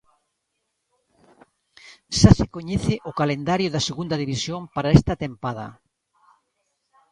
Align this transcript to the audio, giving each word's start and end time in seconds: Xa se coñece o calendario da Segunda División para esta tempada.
Xa 2.17 2.31
se 2.39 2.47
coñece 2.55 2.95
o 3.09 3.11
calendario 3.19 3.69
da 3.71 3.85
Segunda 3.89 4.15
División 4.23 4.61
para 4.75 4.93
esta 4.97 5.13
tempada. 5.23 5.67